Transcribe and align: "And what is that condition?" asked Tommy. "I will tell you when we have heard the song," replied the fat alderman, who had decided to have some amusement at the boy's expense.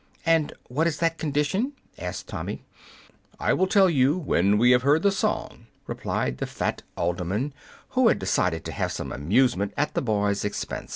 "And 0.25 0.53
what 0.67 0.87
is 0.87 0.97
that 0.97 1.19
condition?" 1.19 1.73
asked 1.99 2.27
Tommy. 2.27 2.63
"I 3.39 3.53
will 3.53 3.67
tell 3.67 3.87
you 3.87 4.17
when 4.17 4.57
we 4.57 4.71
have 4.71 4.81
heard 4.81 5.03
the 5.03 5.11
song," 5.11 5.67
replied 5.85 6.39
the 6.39 6.47
fat 6.47 6.81
alderman, 6.97 7.53
who 7.89 8.07
had 8.07 8.17
decided 8.17 8.65
to 8.65 8.71
have 8.71 8.91
some 8.91 9.11
amusement 9.11 9.75
at 9.77 9.93
the 9.93 10.01
boy's 10.01 10.43
expense. 10.43 10.89